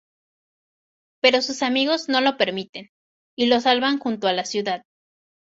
[1.21, 2.89] Pero sus amigos no lo permiten,
[3.37, 4.81] y lo salvan junto a la ciudad.